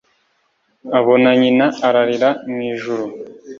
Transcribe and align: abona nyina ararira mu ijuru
abona 0.99 1.29
nyina 1.41 1.65
ararira 1.87 2.29
mu 2.51 2.59
ijuru 2.71 3.05